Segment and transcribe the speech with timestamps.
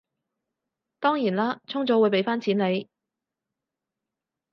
[0.99, 2.89] 當然啦，充咗會畀返錢你